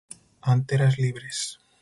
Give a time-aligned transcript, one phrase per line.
[0.53, 1.37] Anteras libres.